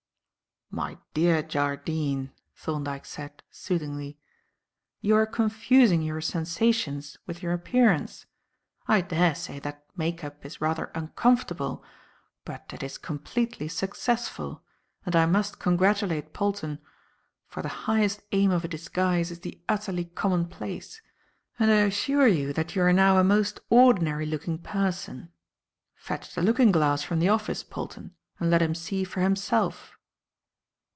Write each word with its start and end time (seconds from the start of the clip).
"My 0.73 0.97
dear 1.13 1.43
Jardine," 1.43 2.31
Thorndyke 2.55 3.05
said, 3.05 3.43
soothingly, 3.49 4.17
"you 5.01 5.17
are 5.17 5.25
confusing 5.25 6.01
your 6.01 6.21
sensations 6.21 7.17
with 7.27 7.43
your 7.43 7.51
appearance. 7.51 8.25
I 8.87 9.01
daresay 9.01 9.59
that 9.59 9.83
make 9.97 10.23
up 10.23 10.45
is 10.45 10.61
rather 10.61 10.85
uncomfortable, 10.95 11.83
but 12.45 12.71
it 12.73 12.83
is 12.83 12.97
completely 12.97 13.67
successful, 13.67 14.63
and 15.05 15.13
I 15.13 15.25
must 15.25 15.59
congratulate 15.59 16.31
Polton; 16.31 16.79
for 17.47 17.61
the 17.61 17.67
highest 17.83 18.21
aim 18.31 18.51
of 18.51 18.63
a 18.63 18.69
disguise 18.69 19.29
is 19.29 19.41
the 19.41 19.61
utterly 19.67 20.05
common 20.05 20.45
place, 20.45 21.01
and 21.59 21.69
I 21.69 21.79
assure 21.81 22.27
you 22.29 22.53
that 22.53 22.77
you 22.77 22.81
are 22.83 22.93
now 22.93 23.17
a 23.17 23.25
most 23.25 23.59
ordinary 23.69 24.25
looking 24.25 24.57
person. 24.57 25.33
Fetch 25.95 26.33
the 26.33 26.41
looking 26.41 26.71
glass 26.71 27.03
from 27.03 27.19
the 27.19 27.27
office, 27.27 27.61
Polton, 27.61 28.15
and 28.39 28.49
let 28.49 28.61
him 28.61 28.73
see 28.73 29.03
for 29.03 29.19
himself." 29.19 29.97